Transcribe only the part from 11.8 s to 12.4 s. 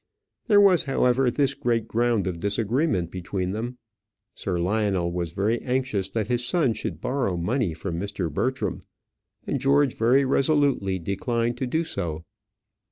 so.